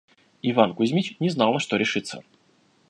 Иван 0.41 0.73
Кузмич 0.73 1.15
не 1.19 1.29
знал, 1.29 1.53
на 1.53 1.59
что 1.59 1.77
решиться. 1.77 2.23